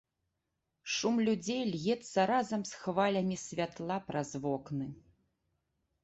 [0.93, 4.87] Шум людзей льецца разам з хвалямі святла праз вокны.